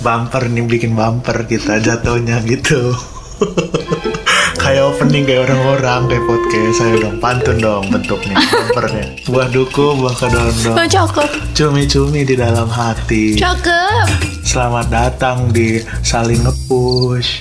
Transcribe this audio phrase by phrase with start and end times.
[0.00, 2.92] bumper nih bikin bumper kita jatuhnya gitu.
[4.60, 6.74] Kayak opening kayak orang-orang kayak podcast.
[6.76, 9.04] Saya dong pantun dong bentuknya bumpernya.
[9.24, 11.28] Buah duku buah kedondong Oh, cakep.
[11.56, 13.40] cumi-cumi di dalam hati.
[13.40, 14.06] Cakep.
[14.44, 17.40] selamat datang di saling ngepush.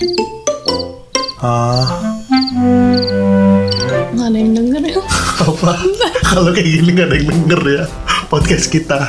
[1.41, 1.83] Ah
[4.09, 4.99] Nggak ada yang denger ya.
[5.43, 5.73] apa?
[6.23, 7.83] Kalau kayak gini nggak ada yang denger ya
[8.31, 8.99] podcast kita.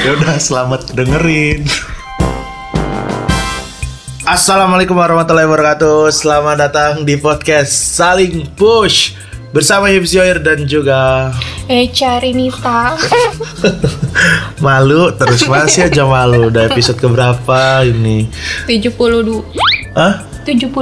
[0.00, 1.68] Ya udah selamat dengerin
[4.28, 9.16] Assalamualaikum warahmatullahi wabarakatuh Selamat datang di podcast Saling Push
[9.56, 11.32] Bersama Hipsioir dan juga
[11.64, 12.92] Eh, cari Nita.
[14.64, 18.28] Malu terus masih aja malu Udah episode keberapa ini
[18.68, 19.96] 72.
[19.96, 20.20] Hah?
[20.44, 20.76] 72.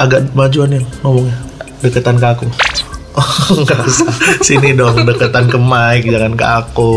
[0.00, 1.36] Agak majuan ya ngomongnya
[1.84, 2.48] Deketan ke aku
[3.20, 4.08] Oh nggak usah
[4.40, 6.92] Sini dong deketan ke Mike Jangan ke aku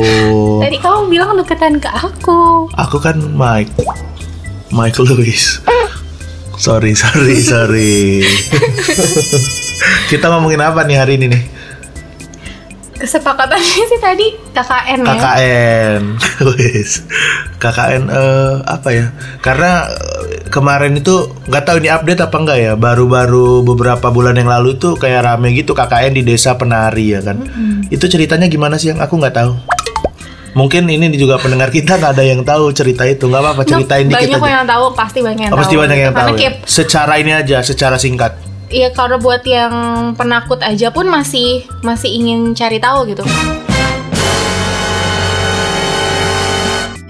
[0.64, 2.72] Tadi kamu bilang deketan ke aku.
[2.80, 3.76] Aku kan Mike
[4.72, 5.60] Mike Lewis
[6.58, 8.24] Sorry, sorry, sorry
[10.12, 11.44] Kita ngomongin apa nih hari ini nih?
[13.02, 15.14] Kesepakatannya sih tadi KKN ya.
[15.18, 16.02] KKN
[16.54, 17.02] Wis.
[17.58, 19.10] KKN eh, apa ya?
[19.42, 22.74] Karena eh, kemarin itu nggak tahu ini update apa enggak ya.
[22.78, 27.42] Baru-baru beberapa bulan yang lalu tuh kayak rame gitu KKN di desa penari ya kan.
[27.90, 29.81] Itu ceritanya gimana sih yang aku nggak tahu.
[30.52, 33.24] Mungkin ini juga pendengar kita nggak ada yang tahu cerita itu.
[33.24, 34.52] nggak apa-apa ceritain dikit banyak aja.
[34.54, 35.62] yang tahu, pasti banyak yang Oh, tahu.
[35.64, 36.34] pasti banyak yang tahu.
[36.36, 36.52] ya.
[36.62, 38.36] Secara ini aja, secara singkat.
[38.68, 39.72] Iya kalau buat yang
[40.16, 43.24] penakut aja pun masih masih ingin cari tahu gitu.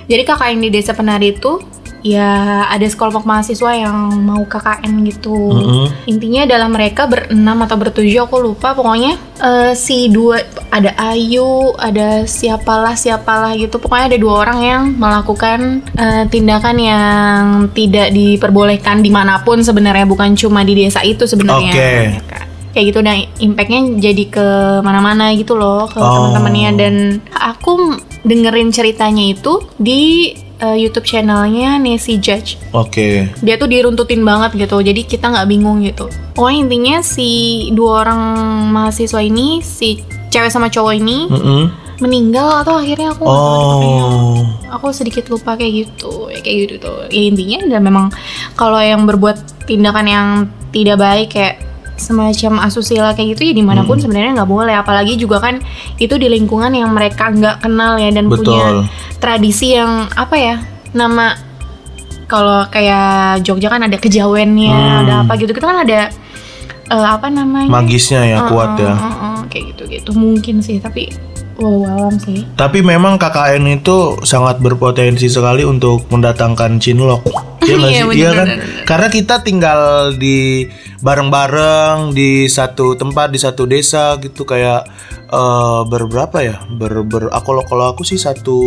[0.05, 1.61] Jadi KKN di desa penari itu
[2.01, 5.33] ya ada sekelompok mahasiswa yang mau KKN gitu.
[5.33, 5.85] Mm-mm.
[6.09, 10.41] Intinya adalah mereka berenam atau bertujuh aku lupa pokoknya eh, si dua
[10.73, 13.77] ada Ayu, ada siapalah siapalah gitu.
[13.77, 17.41] Pokoknya ada dua orang yang melakukan eh, tindakan yang
[17.77, 21.73] tidak diperbolehkan di mana pun sebenarnya bukan cuma di desa itu sebenarnya.
[21.73, 21.93] Oke.
[22.71, 24.47] Kayak gitu dan impactnya jadi ke
[24.79, 26.31] mana-mana gitu loh ke Oh.
[26.31, 26.95] teman-temannya dan
[27.35, 33.27] aku dengerin ceritanya itu di eh, YouTube channelnya Nancy Judge Oke.
[33.41, 36.07] dia tuh diruntutin banget gitu jadi kita nggak bingung gitu
[36.37, 37.29] pokoknya intinya si
[37.73, 38.21] dua orang
[38.71, 41.63] mahasiswa ini si cewek sama cowok ini Mm-mm.
[42.01, 43.25] meninggal atau akhirnya aku.
[43.27, 44.41] Oh.
[44.71, 48.07] aku sedikit lupa kayak gitu ya kayak gitu tuh ya intinya dan memang
[48.55, 50.27] kalau yang berbuat tindakan yang
[50.71, 51.70] tidak baik kayak
[52.01, 55.61] semacam asusila kayak gitu ya di mana pun sebenarnya nggak boleh apalagi juga kan
[55.95, 58.49] itu di lingkungan yang mereka nggak kenal ya dan Betul.
[58.49, 58.65] punya
[59.17, 60.55] tradisi yang apa ya
[60.91, 61.37] nama
[62.25, 65.01] kalau kayak Jogja kan ada kejawennya Hmm.
[65.05, 66.09] ada apa gitu kita kan ada
[66.87, 68.91] eh, apa namanya Magisnya ya kuat ya.
[68.91, 71.11] Uh, uh, uh, kayak gitu gitu mungkin sih tapi
[71.55, 77.21] wow alam sih Tapi memang KKN itu sangat berpotensi sekali untuk mendatangkan cinlok.
[77.61, 78.47] Iya Iya, Iya kan?
[78.49, 78.85] bener, bener.
[78.87, 79.79] Karena kita tinggal
[80.15, 80.65] di
[81.01, 84.85] bareng-bareng di satu tempat di satu desa gitu kayak
[85.31, 86.61] eh berberapa ya?
[86.69, 88.57] Ber, ber aku kalau aku sih satu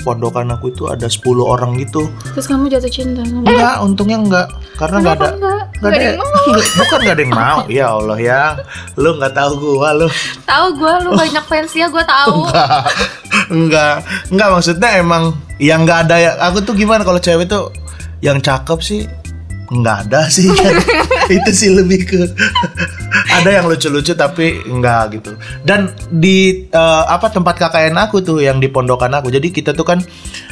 [0.00, 2.06] pondokan aku itu ada 10 orang gitu.
[2.30, 4.46] terus kamu jatuh cinta sama Enggak, untungnya enggak.
[4.76, 5.60] Karena enggak ada enggak?
[5.60, 6.42] Nggak Nggak ada yang mau.
[6.46, 7.58] enggak, bukan enggak ada yang mau.
[7.80, 8.42] Ya Allah ya.
[8.94, 10.08] Lu nggak tahu gua lu.
[10.44, 12.36] Tahu gue lu banyak fansnya gue tahu.
[12.46, 12.84] enggak
[13.50, 13.94] enggak
[14.30, 15.24] enggak maksudnya emang
[15.58, 17.72] yang enggak ada ya aku tuh gimana kalau cewek tuh
[18.20, 19.00] yang cakep sih
[19.70, 20.74] enggak ada sih kan.
[21.30, 22.20] Itu sih lebih ke
[23.40, 25.32] ada yang lucu-lucu tapi enggak gitu.
[25.62, 29.86] Dan di eh, apa tempat KKN aku tuh yang di pondokan aku jadi kita tuh
[29.86, 30.02] kan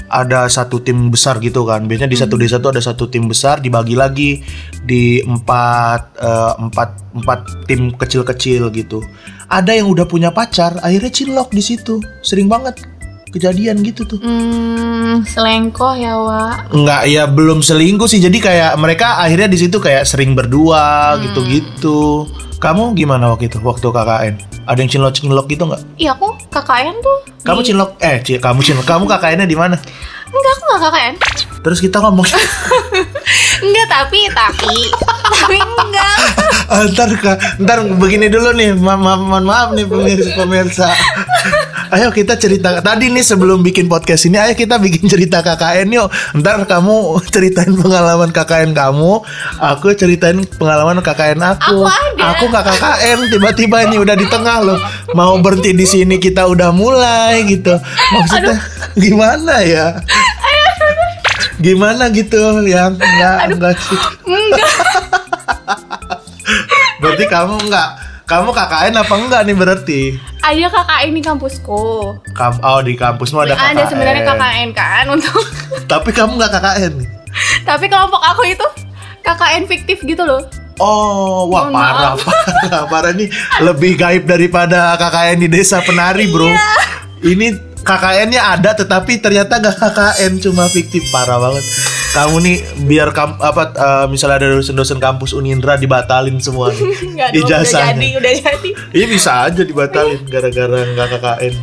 [0.09, 1.85] ada satu tim besar gitu kan.
[1.85, 4.41] Biasanya di satu desa tuh ada satu tim besar dibagi lagi
[4.87, 9.03] di empat eh, empat empat tim kecil-kecil gitu.
[9.49, 11.99] Ada yang udah punya pacar akhirnya cinlok di situ.
[12.23, 12.98] Sering banget
[13.29, 14.19] kejadian gitu tuh.
[14.19, 16.71] Hmm, selengkoh ya, Wak.
[16.71, 18.19] Enggak ya belum selingkuh sih.
[18.19, 22.25] Jadi kayak mereka akhirnya di situ kayak sering berdua gitu-gitu.
[22.59, 24.35] Kamu gimana waktu itu waktu KKN?
[24.65, 27.19] Ada yang cinlok cinlok gitu nggak Iya, aku KKN tuh.
[27.41, 28.85] kamu di- cinlok eh kamu cinlok.
[28.85, 29.77] Kamu KKN-nya di mana?
[30.29, 31.15] Enggak, aku enggak KKN.
[31.63, 32.27] Terus kita ngomong.
[33.59, 34.75] Enggak, tapi tapi
[35.49, 36.17] tapi enggak.
[36.69, 37.09] Ah, ntar
[37.65, 40.89] ntar begini dulu nih ma ma mohon maaf nih pemirsa pemirsa.
[41.97, 46.13] Ayo kita cerita tadi nih sebelum bikin podcast ini ayo kita bikin cerita KKN yuk.
[46.37, 49.25] Ntar kamu ceritain pengalaman KKN kamu
[49.57, 51.81] aku ceritain pengalaman KKN aku.
[51.81, 52.37] Aku ada.
[52.37, 54.79] aku nggak KKN tiba-tiba ini udah di tengah loh.
[55.17, 57.81] Mau berhenti di sini kita udah mulai gitu.
[58.13, 58.61] Maksudnya
[58.93, 59.97] gimana ya
[61.59, 64.73] gimana gitu yang enggak enggak sih Enggak.
[67.03, 67.89] Berarti kamu enggak
[68.29, 70.01] kamu KKN apa enggak nih berarti?
[70.45, 72.13] Ada KKN di kampusku.
[72.37, 73.73] Kam oh di kampusmu ada KKN.
[73.73, 75.41] Ada sebenarnya KKN kan untuk
[75.91, 76.93] Tapi kamu enggak KKN.
[77.65, 78.67] Tapi kelompok aku itu
[79.25, 80.45] KKN fiktif gitu loh.
[80.79, 83.27] Oh, wah Mohon parah, parah, parah nih
[83.65, 86.53] lebih gaib daripada KKN di desa penari, bro.
[86.53, 86.71] Iya.
[87.19, 91.65] Ini KKN-nya ada, tetapi ternyata gak KKN, cuma fiktif, parah banget.
[92.09, 92.57] Kamu nih
[92.89, 96.81] biar kam apa eh, misalnya ada dosen-dosen kampus Unindra dibatalin semua nih.
[97.37, 98.71] Dong, udah jadi, udah jadi.
[98.97, 101.55] Iya bisa aja dibatalin gara-gara nggak KKN.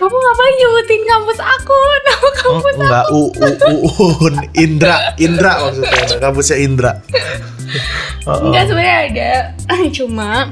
[0.00, 1.76] Kamu ngapain nyebutin kampus aku?
[2.08, 2.80] Nama kampus aku.
[2.80, 6.92] Enggak, U, U, U, Un, Indra, Indra maksudnya, kampusnya Indra.
[8.24, 8.38] Oh, oh.
[8.48, 9.32] Enggak sebenarnya ada.
[9.96, 10.48] Cuma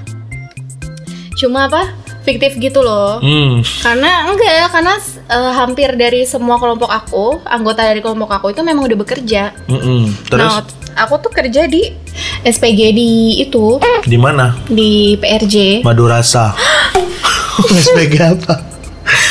[1.38, 1.94] cuma apa?
[2.28, 3.16] Fiktif gitu loh.
[3.25, 4.94] Hmm, Karena enggak, karena
[5.32, 9.56] eh, hampir dari semua kelompok aku, anggota dari kelompok aku itu memang udah bekerja.
[9.64, 10.28] mm-mm.
[10.28, 10.60] terus Nah,
[11.00, 11.88] aku tuh kerja di
[12.44, 14.52] SPG di itu, di mana?
[14.69, 15.80] di PRJ.
[15.80, 16.52] Madurasa.
[17.88, 18.77] SPG apa?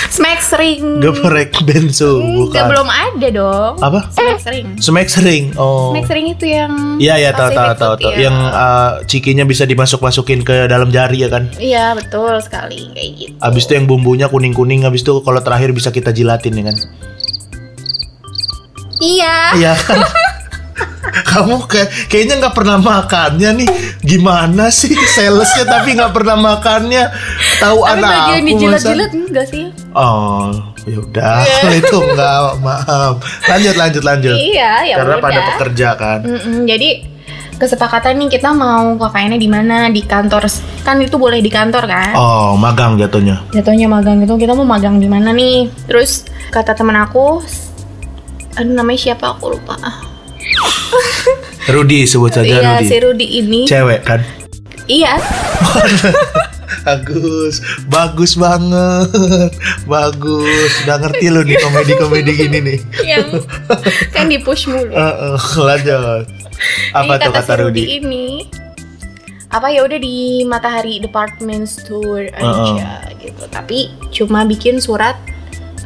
[0.08, 1.04] Smack Ring.
[1.04, 2.64] Geprek bensu, bukan.
[2.72, 3.74] belum ada dong.
[3.84, 4.08] Apa?
[4.12, 4.68] Smack Ring.
[4.80, 5.44] Smack sering.
[5.60, 5.92] Oh.
[5.92, 8.12] Smack Ring itu yang Iya ya tahu tahu tahu tahu.
[8.16, 8.28] ya.
[8.30, 11.52] Yang uh, cikinya bisa dimasuk masukin ke dalam jari ya kan.
[11.60, 13.34] Iya, betul sekali kayak gitu.
[13.44, 14.88] Abis itu yang bumbunya kuning kuning.
[14.88, 16.78] Abis itu kalau terakhir bisa kita jilatin ya kan.
[18.98, 19.36] Iya.
[19.58, 20.00] Iya kan.
[21.08, 23.70] Kamu kayak kayaknya nggak pernah makannya nih.
[24.04, 27.10] Gimana sih salesnya tapi nggak pernah makannya?
[27.60, 29.66] Tahu Tapi anak bagian dijilat-jilat enggak sih?
[29.98, 30.54] Oh,
[30.86, 31.42] ya udah.
[31.66, 33.14] Kalau itu enggak, maaf.
[33.44, 34.36] Lanjut lanjut lanjut.
[34.38, 35.26] Iya, ya Karena udah.
[35.26, 36.20] pada pekerja kan.
[36.22, 36.90] Mm-mm, jadi
[37.58, 40.46] kesepakatan nih kita mau KKN-nya di mana di kantor
[40.86, 43.42] kan itu boleh di kantor kan Oh, magang jatuhnya.
[43.50, 47.42] jatuhnya magang gitu kita mau magang di mana nih terus kata temen aku
[48.54, 49.74] aduh namanya siapa aku lupa
[51.68, 52.86] Rudi sebut saja iya Rudi.
[52.86, 54.22] si Rudi ini Cewek kan?
[54.86, 55.18] iya
[56.84, 59.52] Bagus, bagus banget,
[59.86, 60.72] bagus.
[60.84, 62.80] Udah ngerti lu nih komedi-komedi gini nih.
[63.04, 63.28] yang
[64.12, 66.26] kan di push mulu Heeh, lanjut.
[66.92, 67.84] Apa Jadi tuh kata si Rudi?
[68.00, 68.28] ini
[69.48, 75.16] apa ya udah di Matahari Department Store aja gitu tapi cuma bikin surat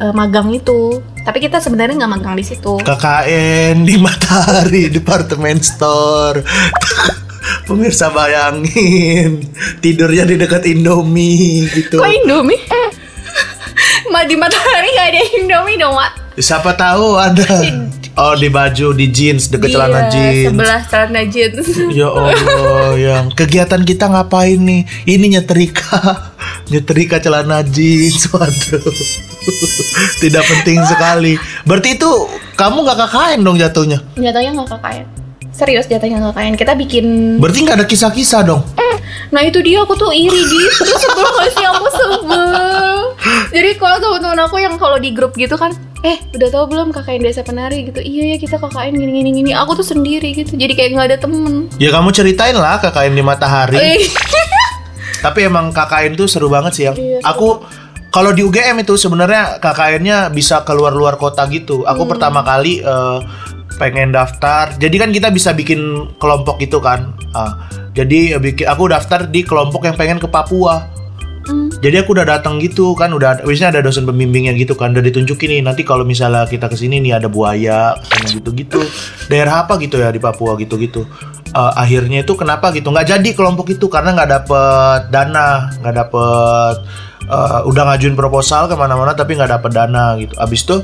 [0.01, 6.41] eh, magang itu tapi kita sebenarnya nggak magang di situ KKN di Matahari Department Store.
[7.63, 9.45] Pemirsa bayangin
[9.79, 11.97] tidurnya di dekat Indomie gitu.
[11.97, 12.59] kok Indomie
[14.07, 17.43] Ma di Matahari nggak ada Indomie dong Mak Siapa tahu ada.
[18.13, 20.43] Oh di baju di jeans deket celana Iya, jeans.
[20.47, 24.83] sebelah celana jeans Ya Allah, yang kegiatan kita ngapain nih?
[25.05, 26.31] Ini nyetrika,
[26.67, 28.83] nyetrika celana jeans, waduh,
[30.19, 31.35] tidak penting sekali.
[31.63, 32.09] Berarti itu
[32.55, 33.99] kamu nggak KKN dong jatuhnya?
[34.15, 35.05] jatuhnya nggak KKN
[35.61, 37.05] serius jatuhnya nggak KKN kita bikin
[37.37, 38.65] Berarti nggak ada kisah-kisah dong?
[39.29, 42.97] Nah itu dia aku tuh iri gitu sebel gak sih aku sebel
[43.47, 45.71] Jadi kalau teman-teman aku yang kalau di grup gitu kan
[46.01, 49.51] Eh udah tahu belum KKN desa penari gitu Iya ya kita KKN gini gini gini
[49.53, 53.23] Aku tuh sendiri gitu Jadi kayak nggak ada temen Ya kamu ceritain lah KKN di
[53.23, 53.77] Matahari.
[53.77, 54.03] Eh,
[55.23, 56.97] Tapi emang KKN tuh seru banget sih yang.
[56.97, 57.61] Iya, Aku
[58.09, 61.85] kalau di UGM itu sebenarnya KKN-nya bisa keluar luar kota gitu.
[61.85, 62.11] Aku Hmm.
[62.11, 63.17] pertama kali eh,
[63.79, 64.73] pengen daftar.
[64.75, 67.15] Jadi kan kita bisa bikin kelompok gitu kan.
[67.31, 70.87] Ah, jadi bikin aku daftar di kelompok yang pengen ke Papua.
[71.41, 71.73] Hmm.
[71.81, 75.49] Jadi aku udah datang gitu kan, udah biasanya ada dosen pembimbingnya gitu kan, udah ditunjukin
[75.49, 77.97] nih nanti kalau misalnya kita ke sini nih ada buaya,
[78.29, 78.77] gitu-gitu,
[79.25, 81.01] daerah apa gitu ya di Papua gitu-gitu.
[81.51, 86.75] Eh, akhirnya itu kenapa gitu nggak jadi kelompok itu karena nggak dapet dana, nggak dapet
[87.25, 90.37] eh, udah ngajuin proposal ke mana-mana tapi nggak dapet dana gitu.
[90.39, 90.77] Abis itu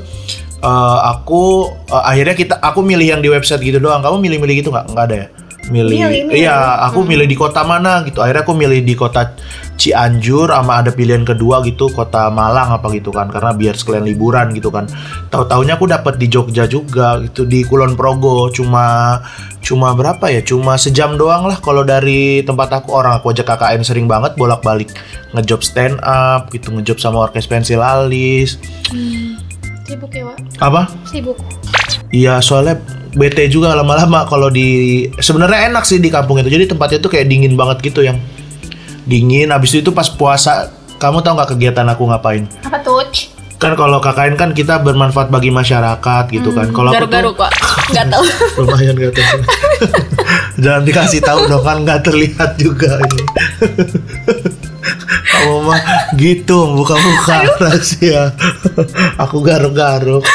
[0.62, 4.02] eh, aku eh, akhirnya kita aku milih yang di website gitu doang.
[4.02, 4.86] Kamu milih-milih gitu nggak?
[4.94, 5.28] Nggak ada ya?
[5.68, 6.40] Milih, Milih, milih.
[6.48, 8.24] iya aku milih di kota mana gitu.
[8.24, 9.36] Akhirnya aku milih di kota
[9.76, 14.50] Cianjur sama ada pilihan kedua gitu kota Malang apa gitu kan karena biar sekalian liburan
[14.56, 14.88] gitu kan.
[15.28, 19.20] Tahu-taunya aku dapat di Jogja juga gitu di Kulon Progo cuma
[19.60, 20.40] cuma berapa ya?
[20.40, 24.88] Cuma sejam doang lah kalau dari tempat aku orang aku aja KKN sering banget bolak-balik
[25.36, 28.56] ngejob stand up gitu ngejob sama orkes pensil alis.
[29.88, 30.92] Sibuk ya Wak Apa?
[31.08, 31.40] Sibuk
[32.12, 32.76] Iya soalnya
[33.16, 36.48] bete juga lama-lama kalau di sebenarnya enak sih di kampung itu.
[36.48, 38.16] Jadi tempatnya tuh kayak dingin banget gitu yang
[39.04, 39.52] dingin.
[39.52, 42.48] Habis itu pas puasa kamu tahu nggak kegiatan aku ngapain?
[42.64, 43.04] Apa tuh?
[43.58, 46.72] Kan kalau KKN kan kita bermanfaat bagi masyarakat gitu kan.
[46.72, 47.52] Kalau aku tuh Garuk-garuk Wak
[47.92, 48.22] Gak tau
[48.62, 49.40] lumayan gak tahu.
[50.64, 53.24] Jangan dikasih tahu dong kan nggak terlihat juga ini.
[55.38, 55.80] Kamu mah
[56.18, 58.34] gitu buka-buka rahasia.
[59.22, 60.26] Aku garuk-garuk.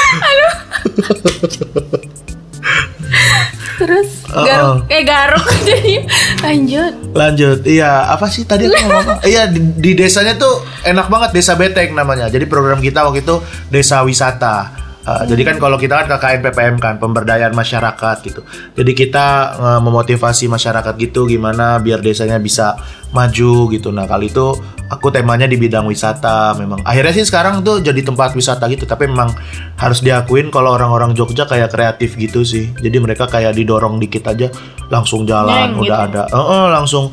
[3.74, 5.96] Terus garuk Eh garuk Jadi
[6.40, 9.20] lanjut Lanjut, iya apa sih tadi aku ngomong?
[9.32, 12.30] Iya di, di desanya tuh enak banget desa Beteng namanya.
[12.30, 13.38] Jadi program kita waktu itu
[13.70, 14.84] desa wisata.
[15.04, 18.42] Uh, Jadi kan kalau kita kan KKN PPM kan pemberdayaan masyarakat gitu.
[18.74, 19.28] Jadi kita
[19.60, 22.80] uh, memotivasi masyarakat gitu gimana biar desanya bisa
[23.14, 23.94] maju gitu.
[23.94, 24.58] Nah kali itu
[24.90, 26.82] aku temanya di bidang wisata memang.
[26.84, 28.84] Akhirnya sih sekarang tuh jadi tempat wisata gitu.
[28.90, 29.32] Tapi memang
[29.78, 32.74] harus diakuin kalau orang-orang Jogja kayak kreatif gitu sih.
[32.82, 34.50] Jadi mereka kayak didorong dikit aja
[34.90, 36.08] langsung jalan Nyeng udah gitu.
[36.12, 36.24] ada.
[36.28, 37.06] Heeh, langsung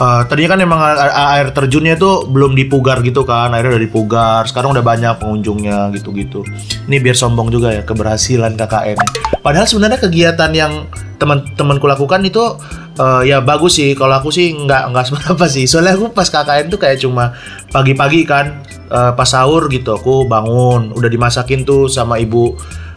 [0.00, 0.80] uh, tadinya kan emang
[1.12, 3.52] air terjunnya tuh belum dipugar gitu kan.
[3.52, 4.40] Akhirnya udah dipugar.
[4.48, 6.44] Sekarang udah banyak pengunjungnya gitu-gitu.
[6.88, 8.98] Ini biar sombong juga ya keberhasilan KKN.
[9.40, 10.72] Padahal sebenarnya kegiatan yang
[11.16, 12.60] teman-temanku lakukan itu
[13.00, 13.96] eh, ya bagus sih.
[13.96, 15.64] Kalau aku sih nggak nggak seberapa sih.
[15.64, 17.32] Soalnya aku pas KKN tuh kayak cuma
[17.72, 22.54] pagi-pagi kan eh, pas sahur gitu aku bangun udah dimasakin tuh sama ibu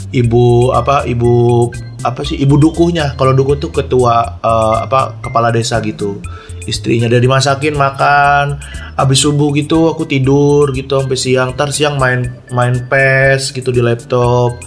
[0.09, 1.69] ibu apa ibu
[2.01, 6.21] apa sih ibu dukuhnya kalau dukuh tuh ketua eh, apa kepala desa gitu
[6.69, 7.09] istrinya.
[7.09, 8.61] Dia dimasakin makan
[8.95, 11.49] habis subuh gitu aku tidur gitu sampai siang.
[11.57, 14.61] Ntar siang main main pes gitu di laptop.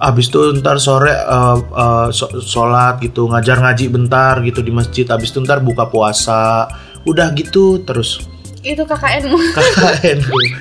[0.00, 5.04] Habis itu ntar sore eh, so- sholat gitu ngajar ngaji bentar gitu di masjid.
[5.04, 6.70] Habis itu ntar buka puasa.
[7.04, 8.24] Udah gitu terus.
[8.60, 9.36] Itu KKN-mu.
[9.56, 10.18] KKN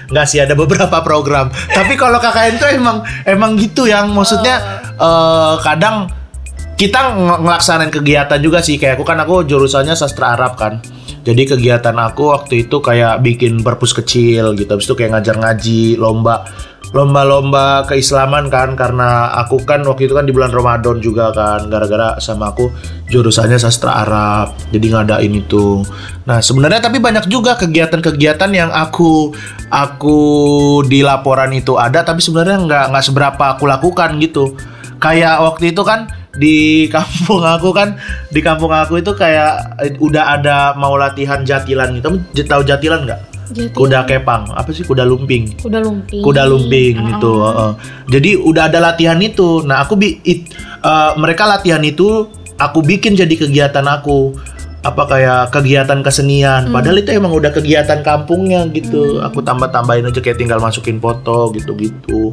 [0.10, 1.52] nggak sih ada beberapa program.
[1.52, 6.19] Tapi kalau KKN tuh emang emang gitu yang maksudnya eh, kadang
[6.80, 8.80] kita ng- ngelaksanain kegiatan juga sih.
[8.80, 10.80] Kayak aku kan aku jurusannya sastra Arab kan.
[11.28, 14.72] Jadi kegiatan aku waktu itu kayak bikin perpus kecil gitu.
[14.72, 16.48] Habis itu kayak ngajar ngaji lomba
[16.96, 18.80] lomba-lomba keislaman kan.
[18.80, 21.68] Karena aku kan waktu itu kan di bulan Ramadan juga kan.
[21.68, 22.72] Gara-gara sama aku
[23.12, 24.56] jurusannya sastra Arab.
[24.72, 25.84] Jadi ngadain itu.
[26.24, 29.36] Nah sebenarnya tapi banyak juga kegiatan-kegiatan yang aku
[29.68, 30.18] aku
[30.88, 32.08] di laporan itu ada.
[32.08, 34.56] Tapi sebenarnya nggak nggak seberapa aku lakukan gitu.
[35.04, 37.98] Kayak waktu itu kan di kampung aku kan
[38.30, 42.06] di kampung aku itu kayak eh, udah ada mau latihan jatilan gitu.
[42.06, 43.22] Kamu tahu jatilan nggak?
[43.50, 44.46] Jadi, kuda kepang.
[44.54, 44.86] Apa sih?
[44.86, 45.58] Kuda lumping.
[45.58, 46.22] Kuda lumping.
[46.22, 47.06] kuda lumping Oh.
[47.10, 47.72] gitu heeh.
[48.14, 49.66] jadi udah ada latihan itu.
[49.66, 52.30] Nah aku bi it- eh, mereka latihan itu
[52.62, 54.38] aku bikin jadi kegiatan aku.
[54.80, 56.72] Apa kayak kegiatan kesenian.
[56.72, 59.20] Padahal itu emang udah kegiatan kampungnya gitu.
[59.20, 62.32] Aku tambah tambahin aja kayak tinggal masukin foto gitu gitu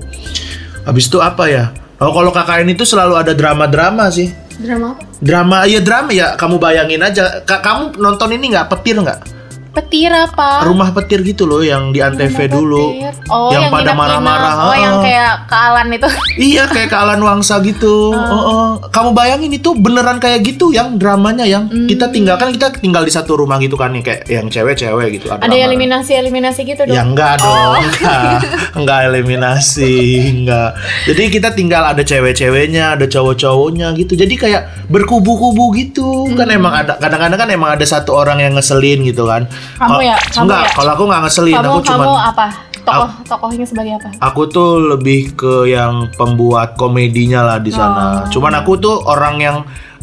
[0.87, 1.65] habis itu apa ya
[1.99, 4.33] oh kalau KKN itu selalu ada drama-drama sih.
[4.57, 5.05] Drama apa?
[5.21, 7.45] drama iya drama ya kamu bayangin aja.
[7.45, 8.73] Ka- kamu nonton ini nggak?
[8.73, 9.36] Petir nggak
[9.76, 10.64] Petir apa?
[10.64, 13.12] rumah petir gitu loh yang di antv dulu petir.
[13.28, 16.09] Oh, Yang yang, pada marah-marah, Oh, yang kayak kealan itu.
[16.38, 18.09] Iya kayak ke Alan Wangsa gitu.
[18.09, 18.68] Oh, oh.
[18.88, 21.85] Kamu bayangin itu beneran kayak gitu yang dramanya yang Hmm.
[21.85, 25.28] kita tinggal kan kita tinggal di satu rumah gitu kan nih kayak yang cewek-cewek gitu.
[25.28, 26.97] Ada eliminasi-eliminasi gitu dong.
[26.97, 28.33] Ya enggak dong, enggak,
[28.75, 29.95] enggak eliminasi,
[30.35, 30.71] enggak.
[31.04, 34.16] Jadi kita tinggal ada cewek-ceweknya, ada cowok-cowoknya gitu.
[34.16, 36.33] Jadi kayak berkubu-kubu gitu.
[36.33, 36.59] Kan Hmm.
[36.59, 39.45] emang ada kadang-kadang kan emang ada satu orang yang ngeselin gitu kan.
[39.75, 40.16] Kamu ya?
[40.30, 40.70] Kamu enggak, ya?
[40.78, 42.46] kalau aku nggak ngeselin, kamu aku cuma kamu apa?
[42.87, 44.08] Tokoh tokohnya sebagai apa?
[44.30, 48.30] Aku tuh lebih ke yang pembuat komedinya lah di sana.
[48.30, 49.56] Cuman aku tuh orang yang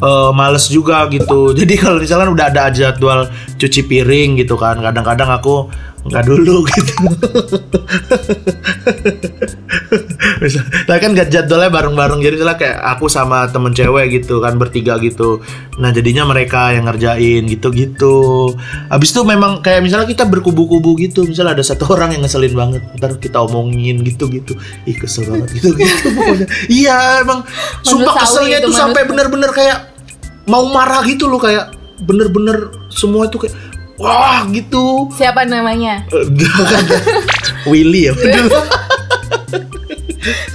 [0.04, 1.50] eh, males juga gitu.
[1.60, 5.72] Jadi kalau misalkan udah ada jadwal cuci piring gitu kan, kadang-kadang aku
[6.04, 6.94] nggak dulu gitu.
[10.44, 14.60] Misal, nah kan gak jadwalnya bareng-bareng jadi misalnya kayak aku sama temen cewek gitu kan
[14.60, 15.40] bertiga gitu.
[15.80, 18.52] Nah jadinya mereka yang ngerjain gitu-gitu.
[18.92, 21.24] Habis itu memang kayak misalnya kita berkubu-kubu gitu.
[21.24, 24.60] Misalnya ada satu orang yang ngeselin banget, ntar kita omongin gitu-gitu.
[24.84, 26.48] Ih kesel banget gitu-gitu pokoknya.
[26.68, 27.48] Iya emang
[27.80, 29.96] sumpah keselnya itu, tuh sampai bener-bener kayak
[30.52, 31.72] mau marah gitu loh kayak
[32.04, 33.56] bener-bener semua itu kayak
[34.02, 35.10] wah gitu.
[35.14, 36.06] Siapa namanya?
[37.70, 38.14] Willy ya.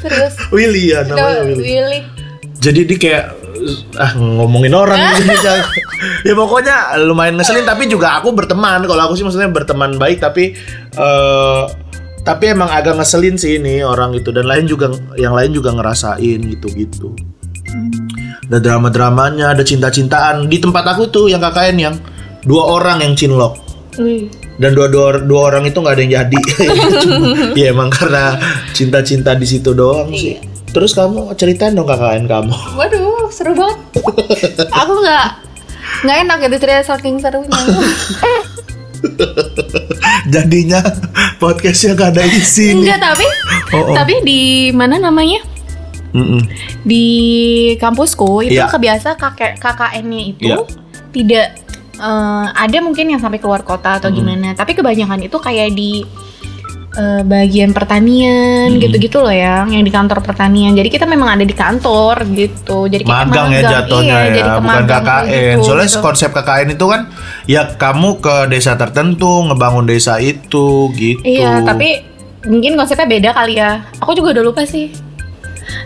[0.02, 1.62] Terus Willy ya namanya Willy.
[1.62, 2.00] Willy.
[2.58, 3.26] Jadi dia kayak
[3.98, 5.34] ah ngomongin orang gitu
[6.30, 10.54] ya pokoknya lumayan ngeselin tapi juga aku berteman kalau aku sih maksudnya berteman baik tapi
[10.94, 11.62] eh
[12.22, 16.38] tapi emang agak ngeselin sih ini orang itu dan lain juga yang lain juga ngerasain
[16.44, 17.16] gitu-gitu
[18.48, 21.94] ada drama-dramanya ada cinta-cintaan di tempat aku tuh yang KKN yang
[22.42, 23.58] dua orang yang cinlok
[24.58, 26.38] dan dua, dua, dua orang itu nggak ada yang jadi
[27.58, 28.38] Iya emang karena
[28.70, 33.78] cinta-cinta di situ doang sih terus kamu ceritain dong KKN kamu Waduh, seru banget.
[34.84, 35.26] Aku nggak
[36.04, 37.48] nggak enak gitu cerita saking serunya.
[40.28, 40.80] jadinya
[41.38, 43.26] podcastnya gak ada isi Enggak, tapi
[43.68, 43.94] Oh, oh.
[43.94, 44.40] tapi di
[44.72, 45.44] mana namanya?
[46.10, 46.40] Mm-mm.
[46.82, 47.04] Di
[47.76, 48.64] kampusku itu Iya.
[48.66, 50.56] kebiasa kakek KKN-nya itu Iya.
[51.12, 51.46] tidak
[51.98, 56.06] eh, ada mungkin yang sampai keluar kota atau gimana, tapi kebanyakan itu kayak di
[56.98, 58.80] eh, bagian pertanian Mm.
[58.82, 60.74] gitu-gitu loh ya, yang di kantor pertanian.
[60.74, 62.90] Jadi kita memang ada di kantor gitu.
[62.90, 66.00] Jadi kayak magang ya jatuhnya iya, jadi ya bukan kemagang KKN gitu, soalnya gitu.
[66.02, 67.00] konsep KKN itu kan
[67.46, 72.02] ya kamu ke desa tertentu ngebangun desa itu gitu Iya, tapi
[72.48, 73.84] mungkin konsepnya beda kali ya.
[74.02, 74.90] Aku juga udah lupa sih.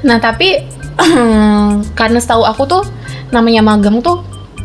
[0.07, 0.63] Nah tapi
[1.99, 2.83] karena setahu aku tuh
[3.35, 4.21] namanya magang tuh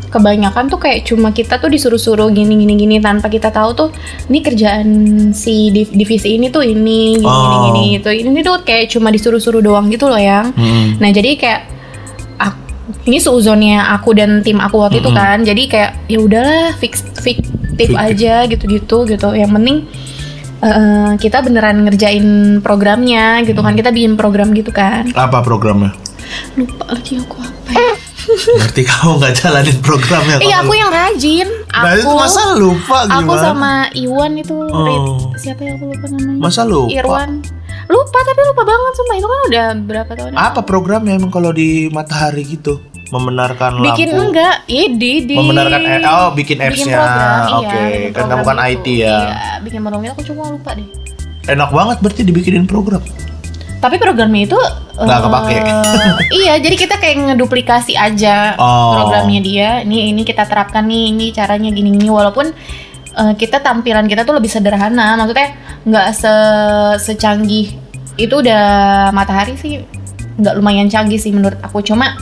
[0.08, 3.88] kebanyakan tuh kayak cuma kita tuh disuruh-suruh gini gini gini tanpa kita tahu tuh
[4.26, 4.88] ini kerjaan
[5.30, 7.64] si div- divisi ini tuh ini gini gini Oh.
[7.68, 10.96] gini itu ini tuh kayak cuma disuruh-suruh doang gitu loh yang Mm-mm.
[10.96, 11.60] nah jadi kayak
[12.36, 12.64] ak-
[13.04, 15.20] ini seuzonnya aku dan tim aku waktu itu Mm-mm.
[15.20, 17.94] kan jadi kayak ya udahlah fix fiktif Fiktif.
[17.94, 19.86] aja gitu-gitu gitu yang penting
[20.58, 22.26] eh, kita beneran ngerjain
[22.58, 25.94] programnya gitu kan kita bikin program gitu kan Apa programnya?
[26.54, 27.92] lupa lagi aku apa ya
[28.28, 30.36] Berarti kamu nggak jalanin programnya.
[30.38, 31.48] Iya aku yang rajin.
[31.68, 33.22] Nah itu Aku masa lupa gimana?
[33.22, 35.32] aku sama Iwan itu Oh.
[35.34, 36.40] Siapa ya aku lupa namanya?
[36.40, 36.90] Masa lupa?
[36.90, 37.30] Irwan.
[37.88, 41.50] Lupa tapi lupa banget sumpah itu kan udah berapa tahun yang Apa programnya emang kalau
[41.50, 42.76] di matahari gitu?
[43.08, 43.80] Membenarkan.
[43.80, 44.24] Bikin lampu.
[44.28, 44.54] enggak?
[44.68, 46.92] Iya di di Membenarkan oh bikin apps-nya.
[46.92, 47.82] program, iya, Oke,
[48.12, 48.56] kan kamu kan.
[48.68, 49.16] IT ya.
[49.24, 50.88] Iya, bikin program aku cuma lupa deh.
[51.48, 53.00] Enak banget berarti dibikinin program.
[53.78, 54.58] Tapi programnya itu
[54.98, 55.56] Nggak eh, kepake.
[56.42, 58.98] iya, jadi kita kayak ngeduplikasi aja Oh.
[58.98, 59.70] programnya dia.
[59.86, 62.50] Ini ini kita terapkan nih, ini caranya gini-gini walaupun
[63.14, 65.54] eh, kita tampilan kita tuh lebih sederhana, maksudnya
[65.86, 66.34] nggak se
[67.06, 67.78] secanggih
[68.18, 68.64] itu udah
[69.14, 69.78] matahari sih
[70.38, 72.18] nggak lumayan canggih sih menurut aku cuma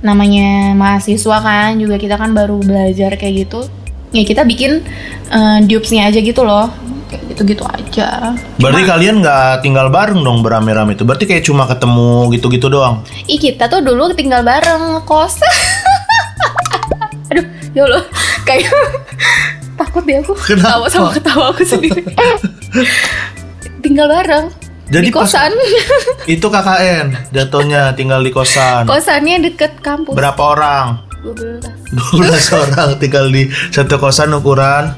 [0.00, 3.68] namanya mahasiswa kan juga kita kan baru belajar kayak gitu
[4.12, 4.80] ya kita bikin
[5.28, 6.72] eh, dupes-nya aja gitu loh
[7.16, 11.08] kayak gitu-gitu aja Berarti kalian nggak tinggal bareng dong berame-rame itu.
[11.08, 13.00] Berarti kayak cuma ketemu gitu-gitu doang.
[13.24, 15.40] Ih kita tuh dulu tinggal bareng kos.
[17.32, 18.04] Aduh, ya Allah,
[18.44, 18.68] kayak
[19.80, 20.36] takut deh aku.
[20.44, 20.84] Kenapa?
[20.84, 22.04] Ketawa sama ketawa aku sendiri.
[23.84, 24.52] tinggal bareng
[24.86, 25.50] Jadi di pas- kosan.
[26.28, 28.84] Itu KKN jatuhnya tinggal di kosan.
[28.86, 30.14] Kosannya deket kampus.
[30.14, 30.86] Berapa orang?
[31.26, 31.58] 12.
[32.14, 34.94] 12 orang tinggal di satu kosan ukuran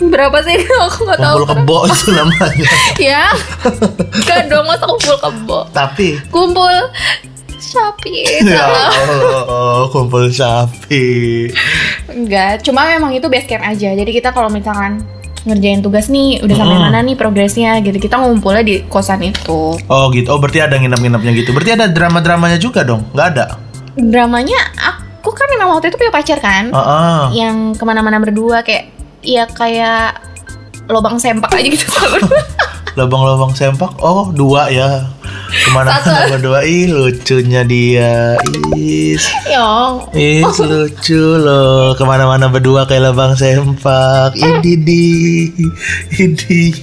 [0.00, 0.58] Berapa sih?
[0.86, 1.36] Aku nggak tahu.
[1.42, 2.70] kumpul kebo itu namanya.
[2.96, 3.24] Ya.
[4.24, 5.58] Kan dong masa kumpul kebo.
[5.70, 6.74] Tapi Kumpul
[7.58, 8.22] sapi.
[8.40, 8.64] ya.
[8.64, 11.50] Allah, kumpul sapi.
[12.08, 13.90] Enggak, cuma memang itu base camp aja.
[13.90, 15.02] Jadi kita kalau misalkan
[15.42, 16.86] ngerjain tugas nih udah sampai Mm-mm.
[16.88, 17.98] mana nih progresnya gitu.
[17.98, 19.74] Kita ngumpulnya di kosan itu.
[19.82, 20.28] Oh gitu.
[20.28, 21.50] Oh berarti ada nginep-nginepnya gitu.
[21.50, 23.02] Berarti ada drama-dramanya juga dong?
[23.12, 23.46] Nggak ada?
[23.94, 27.22] Dramanya aku kan memang waktu itu punya pacar kan, Heeh.
[27.34, 30.18] yang ke mana-mana berdua kayak ya kayak
[30.88, 32.28] lobang sempak aja gitu selalu.
[32.98, 33.94] Lubang-lubang sempak.
[34.02, 35.06] Oh dua ya.
[35.48, 36.10] Ke mana Satu.
[36.10, 36.60] mana berdua?
[36.66, 38.34] Ih lucunya dia.
[38.74, 39.22] Is.
[39.46, 41.94] Yang Is lucu loh.
[41.94, 44.34] Ke mana-mana berdua kayak lubang sempak.
[44.34, 45.06] Ini di,
[46.18, 46.74] ini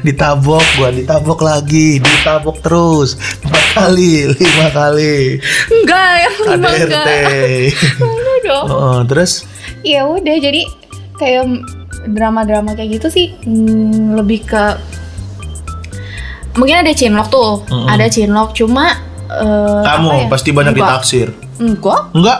[0.00, 6.86] ditabok gua ditabok lagi ditabok terus empat kali lima kali enggak yang ada lima RT
[6.86, 7.06] enggak.
[8.00, 8.66] Malu dong.
[8.70, 9.44] Oh, terus
[9.82, 10.62] Ya udah jadi
[11.14, 11.44] kayak
[12.04, 14.64] drama-drama kayak gitu sih hmm, lebih ke
[16.52, 17.88] mungkin ada chinlock tuh, Mm-mm.
[17.88, 18.92] ada chinlock cuma
[19.26, 20.28] eh, kamu ya?
[20.28, 20.88] pasti banyak Enggak.
[20.88, 22.38] ditaksir Enggak, enggak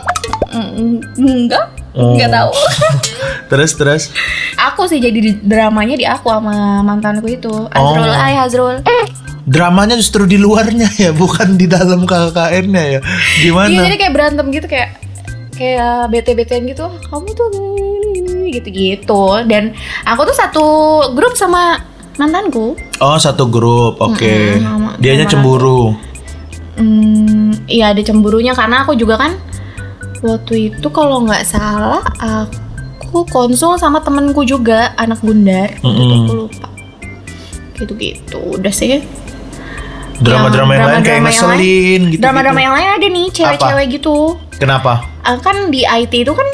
[0.52, 2.12] Mm, enggak, Oh.
[2.12, 2.52] enggak tahu.
[3.50, 4.02] terus terus
[4.54, 7.48] aku sih jadi di- dramanya di aku sama mantanku itu.
[7.70, 8.12] Azrul, Oh.
[8.12, 8.76] hai Azrul.
[9.42, 14.46] dramanya justru di luarnya ya bukan di dalam KKN-nya ya Iya gimana jadi kayak berantem
[14.50, 14.90] gitu kayak
[15.52, 16.84] kayak bete-betean gitu.
[17.02, 17.48] Kamu tuh
[18.52, 19.24] gitu-gitu.
[19.44, 20.66] Dan aku tuh satu
[21.10, 21.80] grup sama
[22.14, 22.76] mantanku.
[22.98, 25.96] oh satu grup oke sama- dianya sama- cemburu
[26.72, 29.32] Hmm, iya ada cemburunya karena aku juga kan
[30.20, 35.68] waktu itu kalau nggak salah aku konsul sama temenku juga anak bundar.
[35.74, 36.22] Waktu itu Mm-mm.
[36.22, 36.68] aku lupa.
[37.74, 38.40] Gitu-gitu.
[38.54, 39.04] Udah sih.
[40.14, 44.16] drama-drama yang, lain kayak drama-drama yang ngeselin gitu Drama-drama yang lain ada nih cewek-cewek gitu.
[44.54, 46.46] kenapa Ah, kan di IT itu kan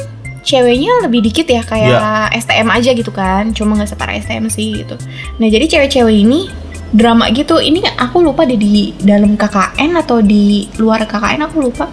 [0.49, 1.93] ceweknya lebih dikit ya kayak
[2.33, 3.53] STM aja gitu kan.
[3.53, 4.97] Cuma nggak separah STM sih gitu.
[5.37, 6.49] Nah jadi cewek-cewek ini
[6.89, 11.85] drama gitu ini aku lupa deh di dalam KKN atau di luar KKN aku lupa.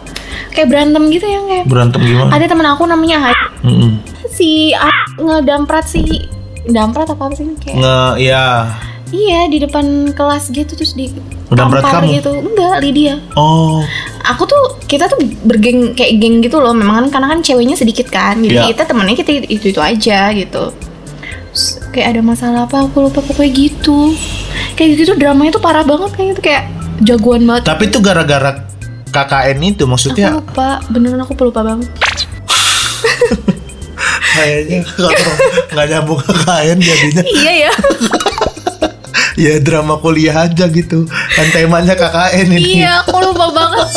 [0.51, 2.33] Kayak berantem gitu ya kayak berantem gimana?
[2.33, 3.37] Ada temen aku namanya Hai.
[3.61, 4.01] Mm-mm.
[4.33, 6.25] si A- ngedamprat si
[6.67, 8.45] damprat apa sih kayak nge ya
[9.15, 11.09] iya di depan kelas gitu terus di
[11.47, 12.19] tampar kamu?
[12.19, 12.33] gitu.
[12.43, 13.15] Enggak Lydia.
[13.39, 13.85] Oh
[14.27, 16.75] aku tuh kita tuh bergeng kayak geng gitu loh.
[16.75, 18.43] Memang kan karena kan ceweknya sedikit kan.
[18.43, 18.71] Jadi Iya.
[18.75, 20.75] kita temennya kita itu itu aja gitu.
[21.55, 24.13] Terus kayak ada masalah apa aku lupa pokoknya gitu.
[24.75, 26.41] Kayak gitu dramanya tuh parah banget kayak gitu.
[26.45, 26.63] Kayak
[27.01, 27.63] jagoan banget.
[27.65, 28.51] Tapi itu gara-gara
[29.09, 30.83] KKN itu aku maksudnya lupa.
[30.93, 31.89] Beneran aku pelupa banget
[34.37, 35.09] kayaknya kalau
[35.73, 37.23] nggak nyambung KKN jadinya.
[37.25, 37.73] Iya ya
[39.37, 43.89] ya drama kuliah aja gitu kan temanya KKN ini iya aku lupa banget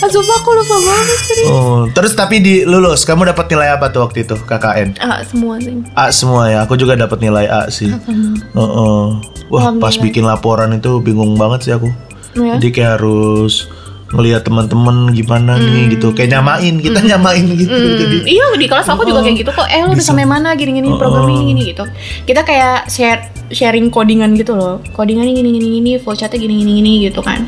[0.00, 1.48] Ah, sumpah aku lupa banget serius.
[1.52, 4.96] Oh, terus tapi di lulus kamu dapat nilai apa tuh waktu itu KKN?
[4.98, 6.64] ah semua sih A semua ya.
[6.64, 7.92] Aku juga dapat nilai A sih.
[7.92, 8.34] Sama.
[8.56, 9.04] Heeh.
[9.52, 11.92] Wah, pas bikin laporan itu bingung banget sih aku.
[12.32, 12.56] Iya.
[12.56, 13.68] Jadi kayak harus
[14.10, 16.10] ngelihat teman-teman gimana nih gitu.
[16.10, 17.70] Kayak nyamain, kita nyamain gitu.
[17.70, 19.66] Jadi Hmm, iya di kelas aku juga kayak gitu kok.
[19.70, 21.84] Eh lu udah sampai mana gini-gini program ini gini gitu.
[22.26, 24.82] Kita kayak share sharing codingan gitu loh.
[24.94, 27.46] Codingannya gini-gini gini, full chatnya gini-gini gini gitu kan.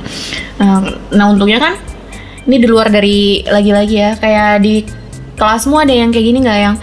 [0.62, 1.74] Nah, nah untungnya kan
[2.46, 4.82] ini di luar dari lagi-lagi ya kayak di
[5.38, 6.76] kelasmu ada yang kayak gini nggak yang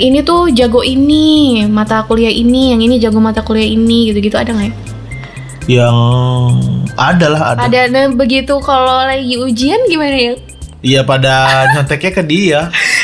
[0.00, 4.56] ini tuh jago ini mata kuliah ini yang ini jago mata kuliah ini gitu-gitu ada
[4.56, 4.74] nggak ya?
[5.66, 5.94] Yang
[6.94, 7.66] ada lah ada.
[7.66, 10.34] Ada nah begitu kalau lagi ujian gimana ya?
[10.80, 11.34] Iya pada
[11.74, 12.60] nyonteknya ke dia.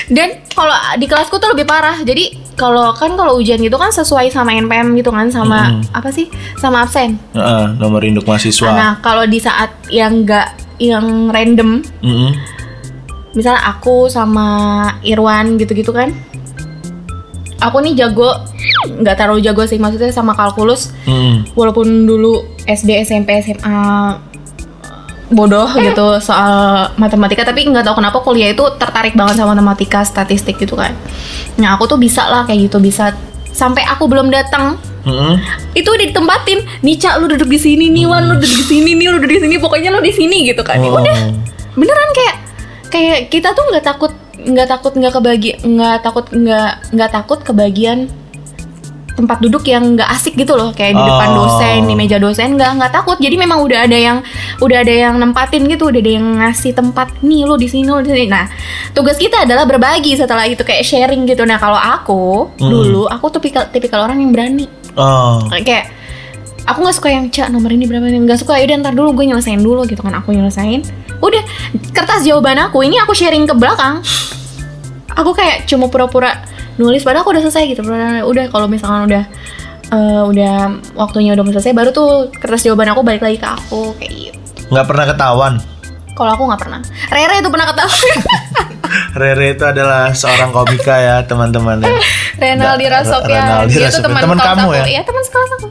[0.06, 1.98] Dan kalau di kelasku tuh lebih parah.
[2.00, 5.90] Jadi kalau kan kalau ujian gitu kan sesuai sama NPM gitu kan sama Mm-mm.
[5.90, 6.30] apa sih?
[6.62, 7.18] Sama absen.
[7.34, 8.70] Heeh, nomor induk mahasiswa.
[8.70, 12.30] Nah, kalau di saat yang enggak yang random, Mm-mm.
[13.34, 14.46] misalnya aku sama
[15.02, 16.14] Irwan gitu-gitu kan.
[17.62, 18.30] Aku nih jago
[18.82, 21.54] nggak terlalu jago sih maksudnya sama kalkulus Mm-mm.
[21.54, 24.18] walaupun dulu SD SMP SMA
[25.32, 27.42] bodoh gitu soal matematika.
[27.42, 30.92] Tapi nggak tahu kenapa kuliah itu tertarik banget sama matematika statistik gitu kan.
[31.56, 33.16] Nah aku tuh bisa lah kayak gitu bisa.
[33.52, 34.80] Sampai aku belum datang.
[35.02, 35.34] Mm-mm.
[35.74, 36.62] itu udah ditempatin.
[36.86, 39.34] Nih cak lu duduk di sini nih wan lu duduk di sini nih lu duduk
[39.34, 40.78] di sini pokoknya lu di sini gitu kan.
[40.78, 40.94] Oh.
[40.94, 41.18] udah.
[41.74, 42.36] Beneran kayak
[42.92, 48.10] kayak kita tuh nggak takut nggak takut nggak kebagi nggak takut nggak nggak takut kebagian
[49.12, 51.44] tempat duduk yang nggak asik gitu loh kayak di depan Oh.
[51.44, 53.20] dosen di meja dosen nggak nggak takut.
[53.20, 54.18] Jadi memang udah ada yang
[54.58, 58.00] udah ada yang nempatin gitu udah ada yang ngasih tempat nih lo di sini lo
[58.00, 58.26] di sini.
[58.26, 58.48] Nah
[58.92, 61.44] tugas kita adalah berbagi setelah itu kayak sharing gitu.
[61.44, 62.70] Nah kalau aku Hmm.
[62.70, 64.66] dulu aku tuh tipikal tipikal orang yang berani.
[64.96, 65.40] Oh.
[65.48, 65.88] kayak
[66.62, 69.58] aku nggak suka yang cak nomor ini berapa nggak suka ya ntar dulu gue nyelesain
[69.58, 70.80] dulu gitu kan aku nyelesain.
[71.18, 71.42] Udah
[71.92, 74.00] kertas jawaban aku ini aku sharing ke belakang.
[75.12, 76.40] Aku kayak cuma pura-pura
[76.74, 79.24] nulis padahal aku udah selesai gitu udah kalau misalkan udah
[79.88, 80.54] eh, udah
[80.94, 84.86] waktunya udah selesai baru tuh kertas jawaban aku balik lagi ke aku kayak gitu nggak
[84.86, 85.54] pernah ketahuan.
[86.12, 88.16] kalau aku nggak pernah Rere itu pernah ketahuan
[89.20, 91.92] Rere itu adalah seorang komika ya teman-teman ya.
[92.38, 94.04] Renaldi Da- Rasopia Renaldi dia Rasopia.
[94.08, 94.84] teman Teman kamu aku ya?
[94.86, 95.68] iya teman sekelas aku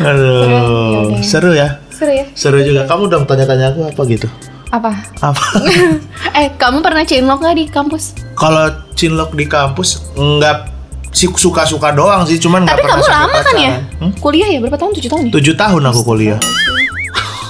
[0.00, 1.22] Aduh, Yaudah.
[1.22, 1.68] seru ya.
[1.90, 2.86] seru ya Seru juga.
[2.86, 4.28] Kamu dong tanya-tanya aku apa gitu?
[4.70, 5.44] Apa Apa?
[6.38, 10.70] eh kamu pernah cinlok nggak di kampus Kalau cinlok di kampus nggak
[11.10, 13.70] sih suka-suka doang sih, cuman nggak Tapi pernah kamu sampai lama kan ya?
[13.98, 14.12] Hmm?
[14.22, 14.94] Kuliah ya berapa tahun?
[14.94, 15.32] 7 tahun ya?
[15.34, 16.38] Tujuh tahun aku kuliah.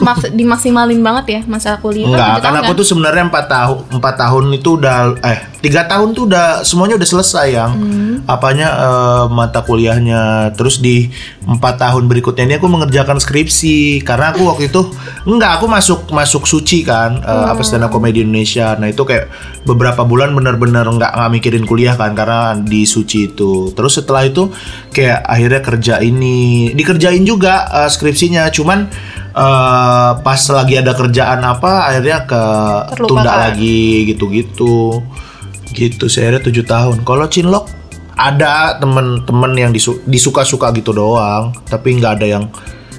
[0.00, 2.08] Maks dimaksimalin banget ya masa kuliah.
[2.08, 6.16] Enggak, kan tahun aku tuh sebenarnya empat tahun empat tahun itu udah eh tiga tahun
[6.16, 7.72] tuh udah semuanya udah selesai yang.
[7.76, 8.08] Hmm.
[8.28, 10.52] apanya eh, mata kuliahnya.
[10.56, 11.08] Terus di
[11.44, 14.04] empat tahun berikutnya ini aku mengerjakan skripsi.
[14.04, 14.80] Karena aku waktu itu
[15.28, 18.76] enggak aku masuk masuk suci kan eh, apa stand up comedy Indonesia.
[18.76, 19.28] Nah itu kayak
[19.68, 23.72] beberapa bulan benar-benar nggak nggak mikirin kuliah kan karena di suci itu.
[23.76, 24.48] Terus setelah itu
[24.94, 26.72] kayak akhirnya kerja ini.
[26.72, 28.48] Dikerjain juga eh, skripsinya.
[28.52, 28.88] Cuman
[29.32, 32.42] eh, pas lagi ada kerjaan apa akhirnya ke
[32.92, 33.06] Terlupakan.
[33.06, 35.00] tunda lagi gitu-gitu.
[35.70, 37.02] Gitu akhirnya tujuh tahun.
[37.02, 37.70] Kalau cinlok
[38.14, 41.54] ada temen-temen yang disu- disuka-suka gitu doang.
[41.64, 42.44] Tapi nggak ada yang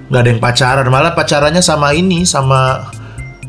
[0.07, 0.85] nggak ada yang pacaran.
[0.87, 2.87] Malah pacarannya sama ini sama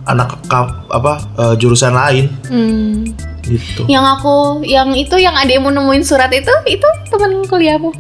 [0.03, 2.27] anak kam- apa eh, jurusan lain.
[2.47, 3.07] Hmm.
[3.42, 3.83] gitu.
[3.87, 7.90] Yang aku, yang itu yang adekmu nemuin surat itu, itu teman kuliahmu?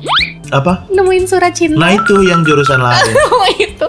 [0.50, 0.86] Apa?
[0.86, 1.82] Nemuin surat cinta.
[1.82, 3.10] nah itu yang jurusan lain.
[3.26, 3.86] Oh itu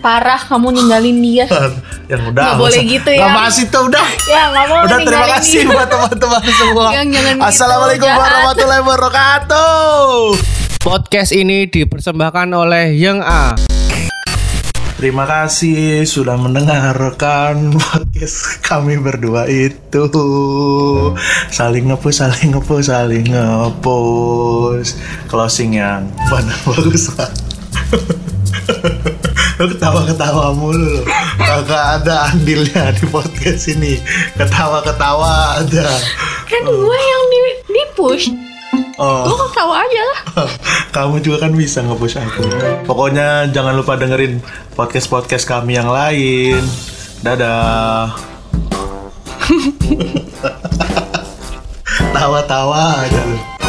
[0.00, 1.46] parah kamu ninggalin dia.
[2.10, 3.36] yang udah Nggak nggak boleh gitu nggak ya.
[3.36, 5.70] bahas itu udah ya nggak mau Udah terima kasih dia.
[5.70, 6.86] buat teman-teman semua.
[6.90, 8.18] Yang jangan gitu, Assalamualaikum jahat.
[8.18, 10.08] warahmatullahi wabarakatuh.
[10.80, 13.44] Podcast ini dipersembahkan oleh Yang A.
[14.92, 20.04] Terima kasih sudah mendengarkan podcast kami berdua itu.
[21.48, 24.92] Saling ngepush, saling ngepush, saling ngepush.
[25.24, 27.30] Closing yang mana bagus lah.
[29.60, 31.04] Lu ketawa-ketawa mulu loh.
[31.36, 34.00] Kagak ada andilnya di podcast ini.
[34.32, 35.84] Ketawa-ketawa ada.
[36.48, 38.32] Kan gue yang di, di push,
[38.96, 39.28] Oh.
[39.28, 40.20] gue ketawa aja lah.
[40.96, 42.48] Kamu juga kan bisa nge-push aku.
[42.88, 44.40] Pokoknya jangan lupa dengerin
[44.72, 46.64] podcast-podcast kami yang lain.
[47.20, 48.16] Dadah.
[52.16, 53.59] Tawa-tawa aja lu.